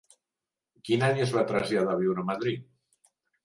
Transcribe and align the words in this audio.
Quin 0.89 1.05
any 1.09 1.21
es 1.27 1.35
va 1.37 1.45
traslladar 1.53 1.95
a 1.97 2.03
viure 2.03 2.27
a 2.27 2.33
Madrid? 2.33 2.69